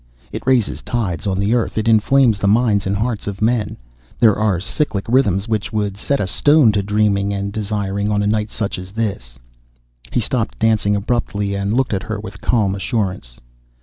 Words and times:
"It 0.31 0.47
raises 0.47 0.81
tides 0.81 1.27
on 1.27 1.37
the 1.37 1.53
Earth, 1.53 1.77
it 1.77 1.87
inflames 1.87 2.39
the 2.39 2.47
minds 2.47 2.87
and 2.87 2.95
hearts 2.95 3.27
of 3.27 3.39
men. 3.39 3.77
There 4.17 4.35
are 4.35 4.59
cyclic 4.59 5.05
rhythms 5.07 5.47
which 5.47 5.71
would 5.71 5.95
set 5.95 6.19
a 6.19 6.25
stone 6.25 6.71
to 6.71 6.81
dreaming 6.81 7.31
and 7.35 7.53
desiring 7.53 8.09
on 8.09 8.21
such 8.21 8.27
a 8.27 8.31
night 8.31 8.79
as 8.87 8.91
this." 8.93 9.37
He 10.11 10.19
stopped 10.19 10.57
dancing 10.57 10.95
abruptly 10.95 11.53
and 11.53 11.75
looked 11.75 11.93
at 11.93 12.01
her 12.01 12.19
with 12.19 12.41
calm 12.41 12.73
assurance. 12.73 13.37